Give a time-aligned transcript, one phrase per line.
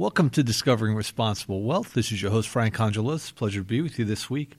[0.00, 1.92] Welcome to Discovering Responsible Wealth.
[1.92, 3.34] This is your host, Frank Congelosi.
[3.34, 4.56] Pleasure to be with you this week.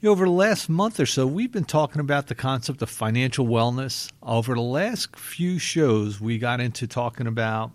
[0.00, 2.88] You know, over the last month or so, we've been talking about the concept of
[2.88, 4.10] financial wellness.
[4.22, 7.70] Over the last few shows, we got into talking about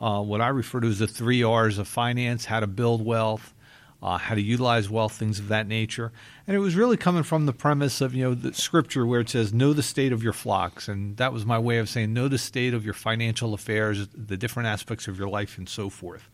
[0.00, 3.54] uh, what I refer to as the three R's of finance how to build wealth,
[4.02, 6.10] uh, how to utilize wealth, things of that nature.
[6.46, 9.28] And it was really coming from the premise of, you know, the scripture where it
[9.28, 10.88] says, know the state of your flocks.
[10.88, 14.36] And that was my way of saying, know the state of your financial affairs, the
[14.36, 16.28] different aspects of your life, and so forth.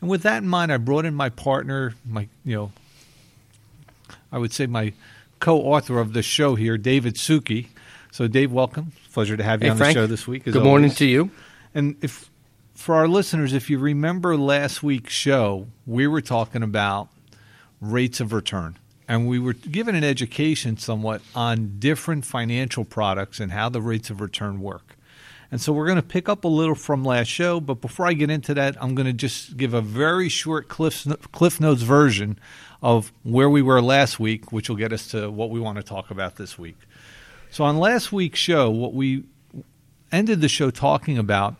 [0.00, 2.72] And with that in mind, I brought in my partner, my, you know,
[4.32, 4.92] I would say my
[5.40, 7.68] co-author of the show here, David Suki.
[8.12, 8.92] So, Dave, welcome.
[9.12, 9.94] Pleasure to have you hey, on Frank.
[9.94, 10.44] the show this week.
[10.44, 10.66] Good always.
[10.66, 11.30] morning to you.
[11.74, 12.30] And if
[12.80, 17.08] for our listeners, if you remember last week's show, we were talking about
[17.78, 18.78] rates of return.
[19.06, 24.08] And we were given an education somewhat on different financial products and how the rates
[24.08, 24.96] of return work.
[25.50, 28.14] And so we're going to pick up a little from last show, but before I
[28.14, 32.38] get into that, I'm going to just give a very short Cliff, Cliff Notes version
[32.82, 35.82] of where we were last week, which will get us to what we want to
[35.82, 36.78] talk about this week.
[37.50, 39.24] So on last week's show, what we
[40.10, 41.56] ended the show talking about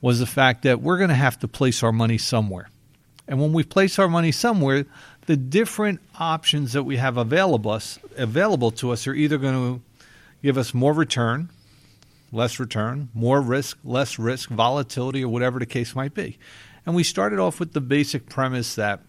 [0.00, 2.68] was the fact that we're going to have to place our money somewhere.
[3.28, 4.86] And when we place our money somewhere,
[5.26, 9.82] the different options that we have available us, available to us are either going to
[10.42, 11.50] give us more return,
[12.32, 16.38] less return, more risk, less risk, volatility, or whatever the case might be.
[16.86, 19.00] And we started off with the basic premise that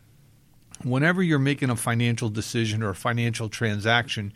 [0.84, 4.34] whenever you're making a financial decision or a financial transaction,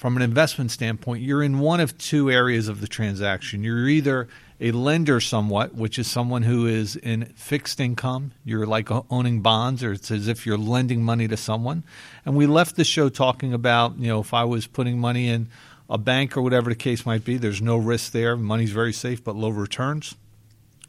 [0.00, 3.62] from an investment standpoint, you're in one of two areas of the transaction.
[3.62, 4.28] You're either
[4.60, 8.32] a lender somewhat, which is someone who is in fixed income.
[8.44, 11.82] You're like owning bonds, or it's as if you're lending money to someone.
[12.26, 15.48] And we left the show talking about, you know, if I was putting money in
[15.88, 18.36] a bank or whatever the case might be, there's no risk there.
[18.36, 20.14] Money's very safe, but low returns.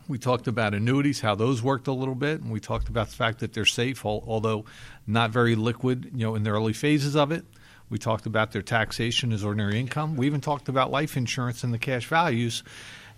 [0.08, 3.16] We talked about annuities, how those worked a little bit, and we talked about the
[3.16, 4.66] fact that they're safe, although
[5.08, 7.46] not very liquid, you know, in the early phases of it.
[7.90, 10.18] We talked about their taxation as ordinary income.
[10.18, 12.64] We even talked about life insurance and the cash values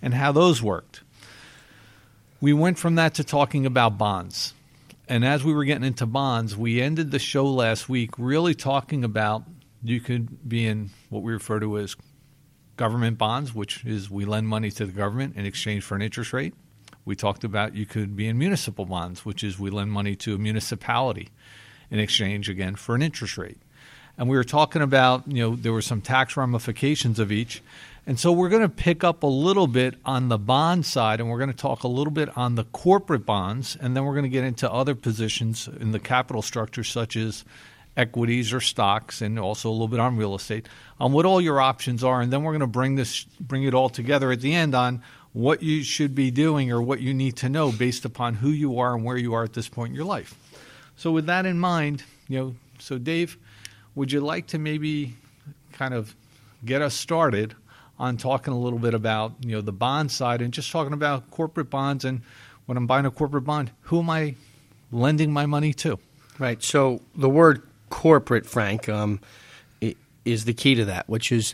[0.03, 1.01] and how those worked.
[2.39, 4.53] We went from that to talking about bonds.
[5.07, 9.03] And as we were getting into bonds, we ended the show last week really talking
[9.03, 9.43] about
[9.81, 11.95] you could be in what we refer to as
[12.75, 16.33] government bonds, which is we lend money to the government in exchange for an interest
[16.33, 16.53] rate.
[17.05, 20.35] We talked about you could be in municipal bonds, which is we lend money to
[20.35, 21.29] a municipality
[21.91, 23.57] in exchange again for an interest rate.
[24.17, 27.61] And we were talking about, you know, there were some tax ramifications of each.
[28.05, 31.29] And so we're going to pick up a little bit on the bond side and
[31.29, 34.23] we're going to talk a little bit on the corporate bonds and then we're going
[34.23, 37.45] to get into other positions in the capital structure such as
[37.95, 40.67] equities or stocks and also a little bit on real estate
[40.99, 43.75] on what all your options are and then we're going to bring this bring it
[43.75, 44.99] all together at the end on
[45.33, 48.79] what you should be doing or what you need to know based upon who you
[48.79, 50.35] are and where you are at this point in your life.
[50.95, 53.37] So with that in mind, you know, so Dave,
[53.95, 55.15] would you like to maybe
[55.71, 56.15] kind of
[56.63, 57.55] get us started
[57.99, 61.29] on talking a little bit about you know the bond side and just talking about
[61.31, 62.21] corporate bonds and
[62.65, 64.35] when I'm buying a corporate bond, who am I
[64.91, 65.99] lending my money to?
[66.39, 66.63] Right.
[66.63, 69.19] So the word corporate, Frank, um,
[70.25, 71.53] is the key to that, which is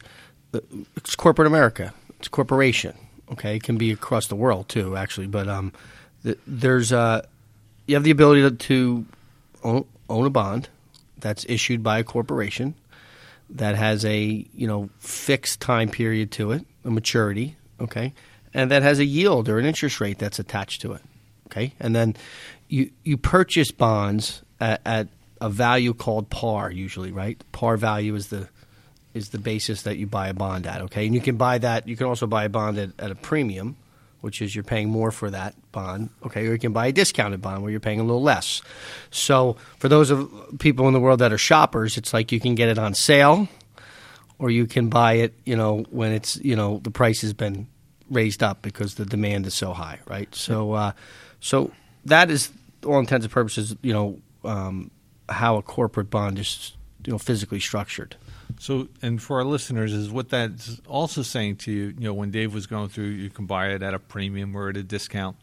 [0.54, 0.60] uh,
[0.96, 1.94] it's corporate America.
[2.20, 2.96] It's corporation.
[3.32, 5.28] Okay, it can be across the world too, actually.
[5.28, 5.72] But um,
[6.48, 7.26] there's uh,
[7.88, 9.06] you have the ability to,
[9.64, 10.70] own a bond
[11.18, 12.76] that's issued by a corporation
[13.52, 18.14] that has a you know fixed time period to it, a maturity, okay,
[18.54, 21.02] and that has a yield or an interest rate that's attached to it,
[21.48, 22.16] okay, and then
[22.68, 25.08] you you purchase bonds at, at
[25.42, 27.42] a value called par usually, right?
[27.52, 28.48] Par value is the
[29.14, 31.88] is the basis that you buy a bond at, okay, and you can buy that.
[31.88, 33.76] You can also buy a bond at, at a premium,
[34.22, 37.42] which is you're paying more for that bond, okay, or you can buy a discounted
[37.42, 38.62] bond where you're paying a little less.
[39.12, 42.56] So for those of people in the world that are shoppers, it's like you can
[42.56, 43.48] get it on sale,
[44.38, 47.68] or you can buy it, you know, when it's you know the price has been
[48.10, 50.34] raised up because the demand is so high, right?
[50.34, 50.92] So, uh,
[51.40, 51.72] so
[52.06, 52.50] that is
[52.86, 54.92] all intents and purposes, you know, um,
[55.28, 56.76] how a corporate bond is,
[57.06, 58.16] you know, physically structured.
[58.60, 62.30] So, and for our listeners, is what that's also saying to you, you know, when
[62.30, 65.38] Dave was going through, you can buy it at a premium or at a discount.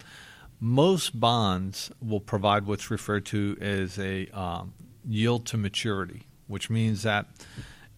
[0.61, 4.75] Most bonds will provide what's referred to as a um,
[5.09, 7.27] yield to maturity, which means that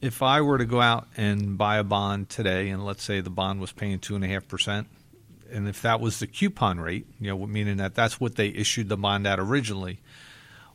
[0.01, 3.29] if I were to go out and buy a bond today, and let's say the
[3.29, 4.87] bond was paying two and a half percent,
[5.51, 8.89] and if that was the coupon rate, you know, meaning that that's what they issued
[8.89, 9.99] the bond at originally,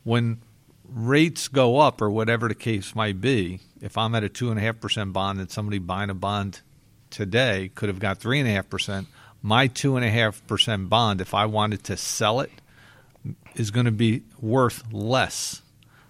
[0.04, 0.42] when
[0.94, 4.60] rates go up or whatever the case might be, if I'm at a two and
[4.60, 6.62] a half percent bond and somebody buying a bond
[7.10, 9.08] today could have got three and a half percent,
[9.42, 12.52] my two and a half percent bond, if I wanted to sell it
[13.56, 15.62] is going to be worth less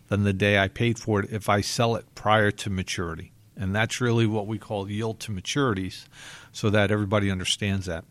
[0.07, 3.31] than the day I paid for it if I sell it prior to maturity.
[3.55, 6.05] And that's really what we call yield to maturities
[6.51, 8.03] so that everybody understands that.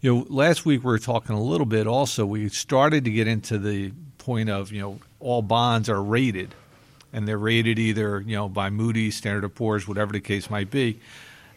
[0.00, 3.26] You know, last week we were talking a little bit also, we started to get
[3.26, 3.92] into the
[4.26, 6.54] point of, you know, all bonds are rated
[7.12, 10.70] and they're rated either, you know, by Moody's, Standard & Poor's, whatever the case might
[10.70, 10.98] be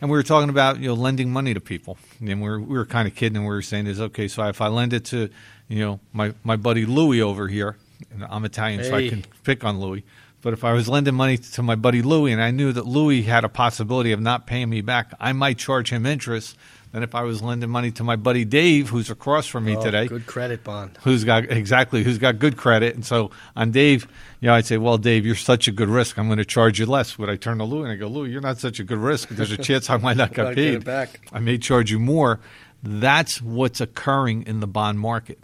[0.02, 2.78] and we were talking about you know lending money to people, and we were we
[2.78, 4.28] were kind of kidding, and we were saying is okay.
[4.28, 5.30] So if I lend it to
[5.68, 7.78] you know my my buddy Louis over here,
[8.12, 8.90] and I'm Italian, hey.
[8.90, 10.04] so I can pick on Louis.
[10.42, 13.24] But if I was lending money to my buddy Louis, and I knew that Louis
[13.24, 16.56] had a possibility of not paying me back, I might charge him interest
[16.92, 19.84] than if I was lending money to my buddy Dave, who's across from me Oh,
[19.84, 20.98] today Good credit bond.
[21.04, 22.96] who's got exactly who's got good credit.
[22.96, 24.08] And so on Dave,
[24.42, 26.18] you know, I'd say, "Well, Dave, you're such a good risk.
[26.18, 28.26] I'm going to charge you less." Would I turn to Lou and I go, "Lou,
[28.26, 29.30] you're not such a good risk.
[29.30, 30.84] There's a chance I might not get paid.
[30.84, 32.40] back." I may charge you more."
[32.82, 35.38] That's what's occurring in the bond market.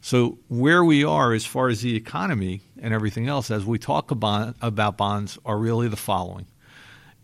[0.00, 4.12] So where we are as far as the economy and everything else, as we talk
[4.12, 6.46] about about bonds, are really the following: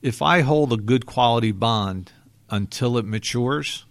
[0.03, 2.11] If I hold a good quality bond
[2.53, 3.87] until it matures,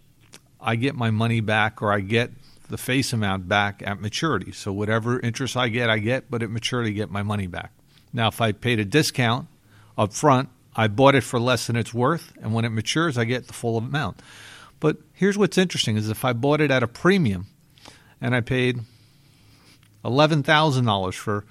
[0.62, 2.32] I get my money back or I get
[2.70, 4.54] the face amount back at maturity.
[4.54, 7.74] So whatever interest I get, I get, but at maturity, get my money back.
[8.14, 9.48] Now, if I paid a discount
[9.98, 13.26] up front, I bought it for less than it's worth, and when it matures, I
[13.26, 14.22] get the full amount.
[14.80, 17.48] But here's what's interesting: is if I bought it at a premium,
[18.22, 18.80] and I paid
[20.06, 21.46] eleven thousand dollars for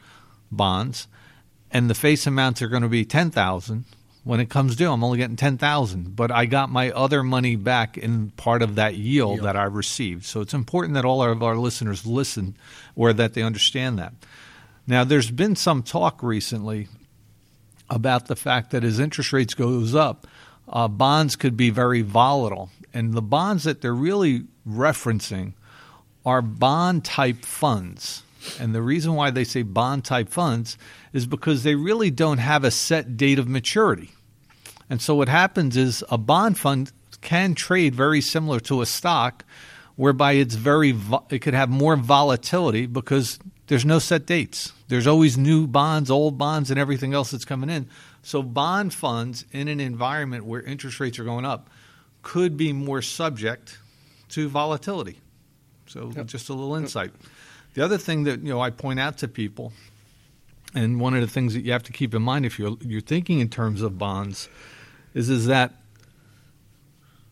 [0.51, 1.07] bonds,
[1.71, 3.85] and the face amounts are going to be ten thousand.
[4.23, 7.57] When it comes due, I'm only getting ten thousand, but I got my other money
[7.57, 9.47] back in part of that yield, Yield.
[9.47, 10.25] that I received.
[10.27, 12.55] So it's important that all of our listeners listen,
[12.95, 14.13] or that they understand that.
[14.87, 16.89] Now, there's been some talk recently
[17.89, 20.27] about the fact that as interest rates goes up,
[20.69, 25.55] uh, bonds could be very volatile, and the bonds that they're really referencing
[26.27, 28.23] are bond type funds.
[28.59, 30.79] And the reason why they say bond type funds
[31.13, 34.11] is because they really don't have a set date of maturity.
[34.89, 39.45] And so what happens is a bond fund can trade very similar to a stock
[39.97, 40.95] whereby it's very
[41.29, 44.73] it could have more volatility because there's no set dates.
[44.89, 47.89] There's always new bonds, old bonds and everything else that's coming in.
[48.23, 51.71] So bond funds in an environment where interest rates are going up
[52.23, 53.79] could be more subject
[54.31, 55.21] to volatility.
[55.87, 57.11] So just a little insight.
[57.75, 59.73] The other thing that you know I point out to people,
[60.75, 63.01] and one of the things that you have to keep in mind if you're you're
[63.01, 64.49] thinking in terms of bonds,
[65.15, 65.75] is is that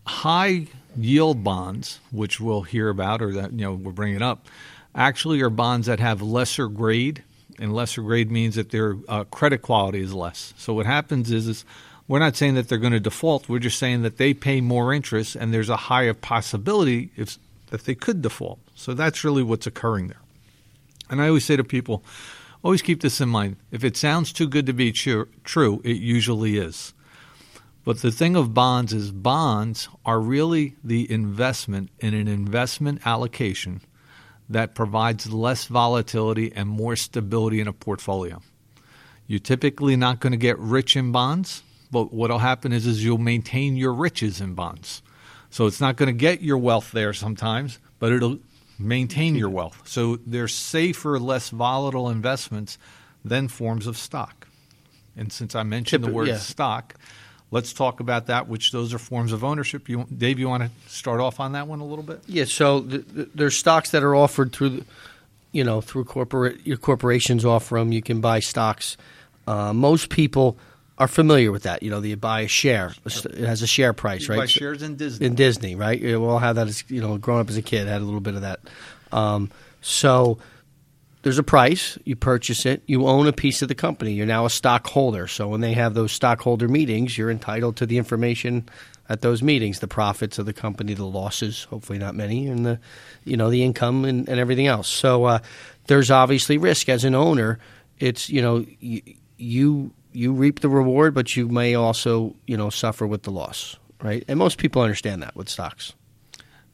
[0.06, 4.46] high yield bonds, which we'll hear about or that you know we're bringing up,
[4.94, 7.22] actually are bonds that have lesser grade,
[7.58, 10.54] and lesser grade means that their uh, credit quality is less.
[10.56, 11.64] So what happens is is
[12.06, 13.48] we're not saying that they're going to default.
[13.48, 17.38] We're just saying that they pay more interest, and there's a higher possibility if
[17.70, 18.60] that they could default.
[18.74, 20.20] So that's really what's occurring there.
[21.10, 22.04] And I always say to people,
[22.62, 23.56] always keep this in mind.
[23.70, 26.92] If it sounds too good to be true, true it usually is.
[27.84, 33.80] But the thing of bonds is bonds are really the investment in an investment allocation
[34.50, 38.42] that provides less volatility and more stability in a portfolio.
[39.26, 43.18] You're typically not going to get rich in bonds, but what'll happen is, is you'll
[43.18, 45.02] maintain your riches in bonds.
[45.50, 48.38] So it's not going to get your wealth there sometimes, but it'll
[48.78, 49.82] maintain your wealth.
[49.84, 52.78] So they're safer, less volatile investments
[53.24, 54.46] than forms of stock.
[55.16, 56.36] And since I mentioned the word yeah.
[56.36, 56.94] stock,
[57.50, 58.48] let's talk about that.
[58.48, 59.88] Which those are forms of ownership.
[59.88, 62.22] You, Dave, you want to start off on that one a little bit?
[62.26, 64.84] Yeah, so th- th- there's stocks that are offered through, the,
[65.50, 66.64] you know, through corporate.
[66.64, 67.90] Your corporations offer them.
[67.90, 68.96] You can buy stocks.
[69.46, 70.56] Uh, most people
[70.98, 71.82] are familiar with that.
[71.82, 72.92] You know, you buy a share.
[73.06, 74.40] It has a share price, You right?
[74.40, 75.26] buy shares in Disney.
[75.26, 76.00] in Disney, right?
[76.00, 78.20] We all have that as you know, growing up as a kid, had a little
[78.20, 78.60] bit of that.
[79.12, 79.50] Um,
[79.80, 80.38] so
[81.22, 81.96] there's a price.
[82.04, 82.82] You purchase it.
[82.86, 84.12] You own a piece of the company.
[84.12, 85.28] You're now a stockholder.
[85.28, 88.68] So when they have those stockholder meetings, you're entitled to the information
[89.08, 92.78] at those meetings, the profits of the company, the losses, hopefully not many, and the
[93.24, 94.88] you know the income and, and everything else.
[94.88, 95.38] So uh,
[95.86, 97.58] there's obviously risk as an owner.
[97.98, 99.02] It's you know you,
[99.38, 103.76] you you reap the reward, but you may also you know suffer with the loss,
[104.02, 104.24] right?
[104.28, 105.94] And most people understand that with stocks.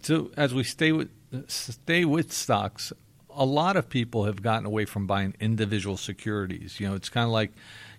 [0.02, 1.10] So as we stay with
[1.48, 2.92] stay with stocks,
[3.30, 6.78] a lot of people have gotten away from buying individual securities.
[6.78, 7.52] You know, it's kind of like,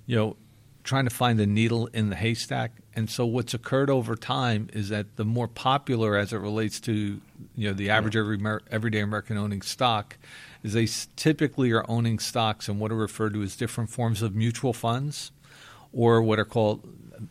[0.05, 0.37] you know,
[0.83, 2.71] trying to find the needle in the haystack.
[2.93, 7.19] And so what's occurred over time is that the more popular as it relates to,
[7.55, 10.17] you know, the average every Amer- everyday American owning stock
[10.63, 14.35] is they typically are owning stocks in what are referred to as different forms of
[14.35, 15.31] mutual funds
[15.93, 16.87] or what are called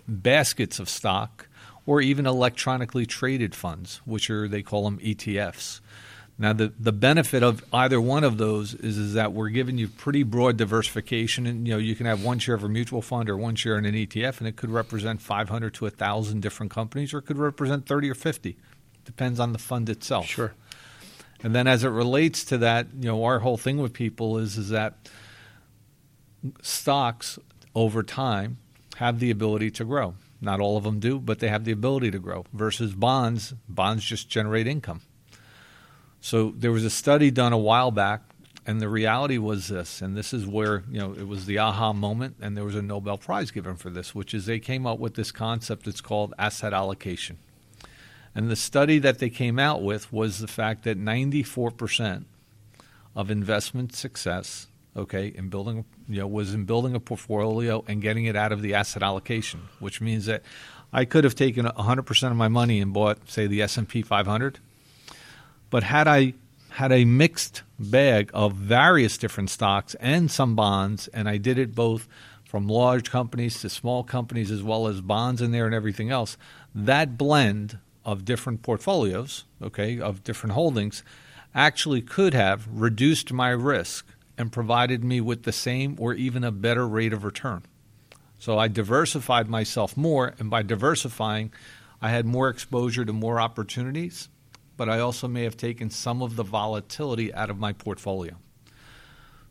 [0.09, 1.49] baskets of stock
[1.87, 5.81] or even electronically traded funds, which are they call them ETFs.
[6.37, 9.87] Now, the, the benefit of either one of those is, is that we're giving you
[9.87, 11.47] pretty broad diversification.
[11.47, 13.78] And, you know, you can have one share of a mutual fund or one share
[13.78, 17.38] in an ETF, and it could represent 500 to 1,000 different companies, or it could
[17.38, 18.57] represent 30 or 50.
[19.04, 20.26] Depends on the fund itself.
[20.26, 20.54] Sure.
[21.42, 24.56] And then as it relates to that, you know, our whole thing with people is,
[24.56, 25.08] is that
[26.62, 27.38] stocks
[27.75, 28.58] over time
[28.96, 30.14] have the ability to grow.
[30.40, 33.54] Not all of them do, but they have the ability to grow versus bonds.
[33.68, 35.00] Bonds just generate income.
[36.20, 38.23] So there was a study done a while back,
[38.66, 41.92] and the reality was this, and this is where you know it was the aha
[41.92, 44.99] moment, and there was a Nobel Prize given for this, which is they came up
[44.99, 45.87] with this concept.
[45.87, 47.38] It's called asset allocation,
[48.35, 52.26] and the study that they came out with was the fact that 94 percent
[53.14, 58.26] of investment success okay, in building, you know, was in building a portfolio and getting
[58.26, 60.43] it out of the asset allocation, which means that
[60.93, 64.59] I could have taken 100% of my money and bought, say, the S&P 500.
[65.71, 66.35] But had I
[66.71, 71.75] had a mixed bag of various different stocks and some bonds, and I did it
[71.75, 72.09] both
[72.45, 76.37] from large companies to small companies as well as bonds in there and everything else,
[76.75, 81.02] that blend of different portfolios, okay, of different holdings,
[81.54, 84.06] actually could have reduced my risk
[84.37, 87.62] and provided me with the same or even a better rate of return.
[88.38, 91.52] So I diversified myself more, and by diversifying,
[92.02, 94.28] I had more exposure to more opportunities,
[94.76, 98.34] but I also may have taken some of the volatility out of my portfolio.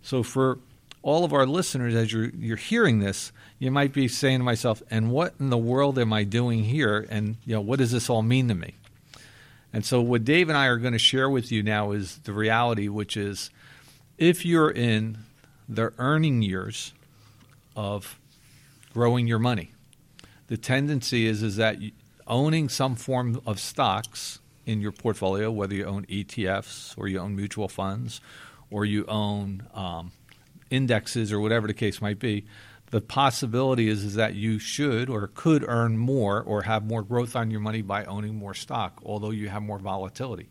[0.02, 0.60] So for
[1.04, 4.82] all of our listeners, as you're, you're hearing this, you might be saying to myself,
[4.90, 7.06] and what in the world am I doing here?
[7.10, 8.74] And you know, what does this all mean to me?
[9.72, 12.34] And so what Dave and I are going to share with you now is the
[12.34, 13.52] reality, which is–
[14.18, 15.18] if you're in
[15.68, 16.94] the earning years
[17.76, 18.20] of
[18.94, 19.72] growing your money,
[20.48, 21.78] the tendency is is that
[22.28, 27.36] owning some form of stocks in your portfolio, whether you own ETFs or you own
[27.36, 28.22] mutual funds
[28.70, 30.12] or you own um,
[30.70, 32.46] indexes or whatever the case might be,
[32.92, 37.36] the possibility is, is that you should or could earn more or have more growth
[37.36, 40.50] on your money by owning more stock, although you have more volatility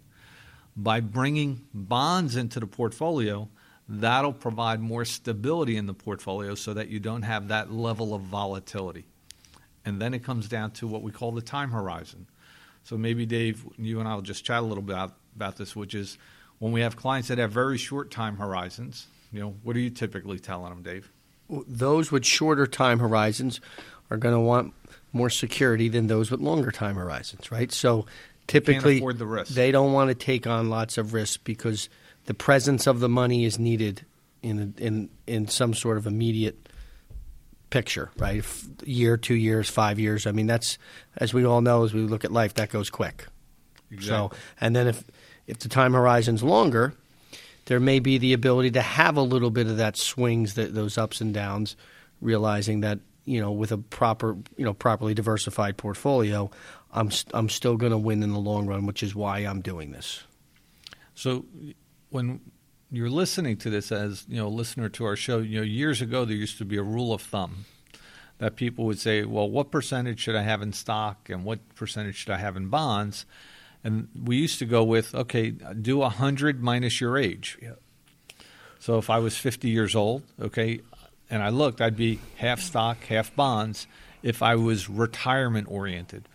[0.77, 3.49] by bringing bonds into the portfolio,
[3.89, 8.23] that'll provide more stability in the portfolio so that you don't have that level of
[8.23, 9.05] volatility.
[9.85, 12.27] And then it comes down to what we call the time horizon.
[12.85, 15.77] So maybe, Dave, you and I will just chat a little bit about, about this,
[15.77, 16.19] which is
[16.59, 19.91] when we have clients that have very short time horizons, you know, what are you
[19.91, 21.11] typically telling them, Dave?
[21.67, 23.61] Those with shorter time horizons
[24.11, 24.75] are going to want
[25.13, 27.73] more security than those with longer time horizons, right?
[27.73, 28.07] So
[28.47, 31.89] typically the they don't want to take on lots of risk because
[32.27, 34.05] the presence of the money is needed
[34.43, 36.69] in in in some sort of immediate
[37.71, 38.45] picture, right?
[38.85, 40.27] Year, two years, five years.
[40.27, 40.79] I mean, that's
[41.17, 43.27] as we all know as we look at life, that goes quick.
[43.91, 44.39] Exactly.
[44.39, 45.05] So, and then if
[45.47, 46.95] if the time horizon's longer,
[47.67, 50.99] there may be the ability to have a little bit of that swings, that those
[50.99, 51.77] ups and downs,
[52.21, 56.51] realizing that you know with a proper you know properly diversified portfolio,
[56.93, 59.61] I'm i I'm still going to win in the long run, which is why I'm
[59.61, 60.25] doing this.
[61.15, 61.45] So
[62.11, 62.41] when
[62.91, 66.25] you're listening to this as you know listener to our show, you know years ago
[66.25, 67.65] there used to be a rule of thumb
[68.43, 72.17] that people would say, well, what percentage should I have in stock and what percentage
[72.17, 73.25] should I have in bonds?
[73.85, 77.59] And we used to go with, okay, do 100 minus your age.
[77.61, 77.73] Yeah.
[78.79, 80.81] So if I was 50 years old, okay,
[81.31, 83.87] and I looked, I'd be half stock, half bonds
[84.23, 86.29] if I was retirement oriented.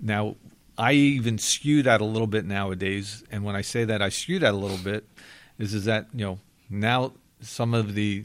[0.00, 0.36] Now,
[0.78, 4.38] I even skew that a little bit nowadays, and when I say that I skew
[4.40, 5.04] that a little bit,
[5.58, 6.38] is is that you know
[6.68, 8.24] now some of the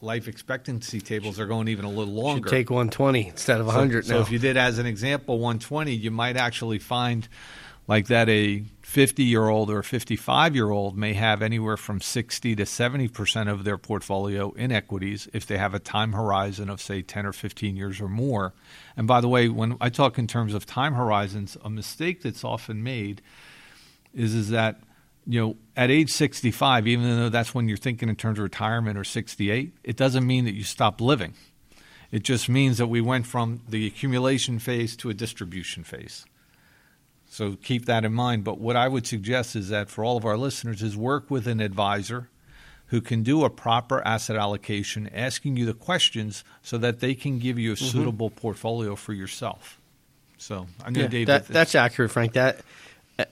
[0.00, 2.48] life expectancy tables are going even a little longer.
[2.48, 4.18] Should take 120 instead of 100 so, now.
[4.18, 7.28] So if you did, as an example, 120, you might actually find
[7.88, 12.00] like that a 50 year old or a 55 year old may have anywhere from
[12.00, 16.68] 60 to 70 percent of their portfolio in equities if they have a time horizon
[16.68, 18.52] of say 10 or 15 years or more.
[18.96, 22.44] And by the way, when I talk in terms of time horizons, a mistake that's
[22.44, 23.22] often made
[24.14, 24.80] is is that
[25.26, 28.98] you know at age 65, even though that's when you're thinking in terms of retirement
[28.98, 31.34] or 68, it doesn't mean that you stop living.
[32.10, 36.26] It just means that we went from the accumulation phase to a distribution phase.
[37.32, 38.44] So keep that in mind.
[38.44, 41.46] But what I would suggest is that for all of our listeners is work with
[41.46, 42.28] an advisor
[42.88, 47.38] who can do a proper asset allocation, asking you the questions so that they can
[47.38, 47.86] give you a mm-hmm.
[47.86, 49.80] suitable portfolio for yourself.
[50.36, 51.26] So I know yeah, Dave.
[51.28, 52.34] That, that's accurate, Frank.
[52.34, 52.60] That
[53.18, 53.24] uh,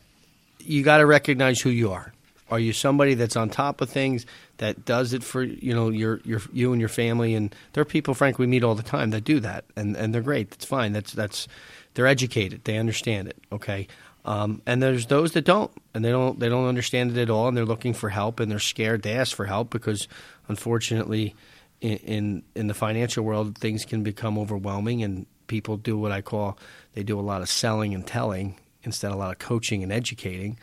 [0.61, 2.15] you got to recognize who you are.
[2.51, 4.25] Are you somebody that's on top of things
[4.61, 7.35] that does it for you know your your you and your family?
[7.35, 10.15] And there are people, Frank, we meet all the time that do that, and and
[10.15, 10.51] they're great.
[10.51, 10.93] That's fine.
[10.93, 11.49] That's that's
[11.95, 12.65] they're educated.
[12.65, 13.39] They understand it.
[13.51, 13.89] Okay.
[14.25, 17.49] Um, and there's those that don't, and they don't they don't understand it at all,
[17.49, 20.09] and they're looking for help, and they're scared to ask for help because,
[20.47, 21.35] unfortunately,
[21.81, 26.21] in in, in the financial world, things can become overwhelming, and people do what I
[26.21, 26.59] call
[26.93, 29.91] they do a lot of selling and telling instead of a lot of coaching and
[29.91, 30.59] educating,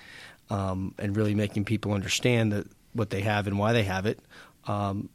[0.51, 4.19] um, and really making people understand that what they have and why they have it.
[4.65, 5.09] Um,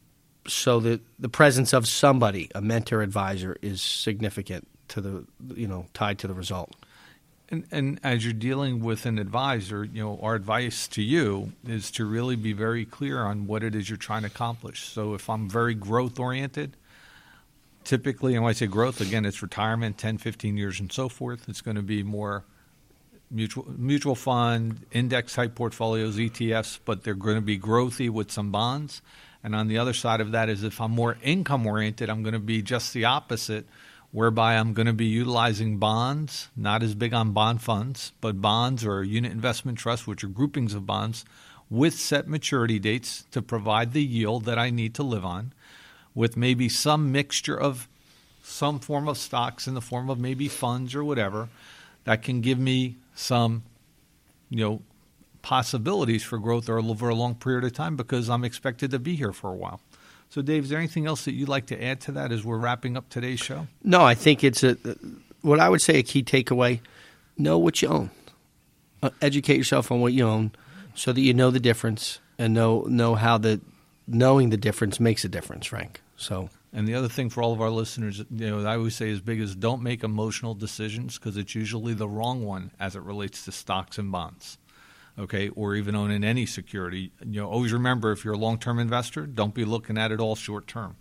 [0.47, 5.25] so that the presence of somebody, a mentor advisor, is significant to the
[5.55, 6.75] you know tied to the result.
[7.49, 11.91] And, and, as you're dealing with an advisor, you know, our advice to you is
[11.91, 14.85] to really be very clear on what it is you're trying to accomplish.
[14.87, 16.75] So if I'm very growth oriented,
[17.83, 21.47] typically, and when I say growth, again, it's retirement, 10, 15 years and so forth.
[21.47, 22.43] It's going to be more
[23.33, 28.51] mutual mutual fund, index type portfolios, ETFs, but they're going to be growthy with some
[28.51, 29.01] bonds.
[29.43, 32.33] And on the other side of that is if I'm more income oriented, I'm going
[32.33, 33.65] to be just the opposite–
[34.13, 38.85] whereby I'm going to be utilizing bonds, not as big on bond funds, but bonds
[38.85, 41.25] or unit investment trusts, which are groupings of bonds
[41.67, 45.51] with set maturity dates to provide the yield that I need to live on,
[46.13, 47.87] with maybe some mixture of
[48.43, 51.49] some form of stocks in the form of maybe funds or whatever
[52.03, 53.63] that can give me some,
[54.49, 54.81] you know,
[55.41, 59.33] possibilities for growth over a long period of time because I'm expected to be here
[59.33, 59.81] for a while.
[60.29, 62.57] So, Dave, is there anything else that you'd like to add to that as we're
[62.57, 63.67] wrapping up today's show?
[63.83, 64.77] No, I think it's a
[65.41, 66.79] what I would say a key takeaway:
[67.37, 68.09] know what you own,
[69.03, 70.51] uh, educate yourself on what you own,
[70.95, 73.61] so that you know the difference and know know how the
[74.07, 76.01] knowing the difference makes a difference, Frank.
[76.17, 76.49] So.
[76.75, 79.21] And the other thing for all of our listeners, you know, I always say as
[79.21, 83.45] big as don't make emotional decisions because it's usually the wrong one as it relates
[83.45, 84.57] to stocks and bonds
[85.17, 87.11] okay, or even owning any security.
[87.23, 90.35] You know, always remember if you're a long-term investor, don't be looking at it all
[90.35, 90.95] short-term.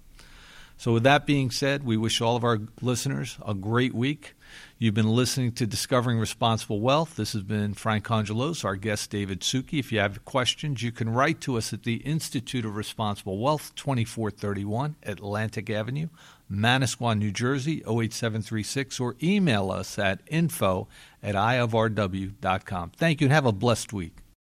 [0.82, 4.34] So, with that being said, we wish all of our listeners a great week.
[4.80, 7.14] You've been listening to Discovering Responsible Wealth.
[7.14, 9.78] This has been Frank Congelosi, our guest David Suki.
[9.78, 13.72] If you have questions, you can write to us at the Institute of Responsible Wealth,
[13.76, 16.08] 2431 Atlantic Avenue,
[16.50, 20.88] Manasquan, New Jersey, 08736, or email us at info
[21.22, 22.90] at iofrw.com.
[22.96, 24.21] Thank you and have a blessed week.